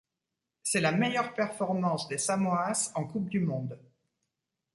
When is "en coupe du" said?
2.95-3.39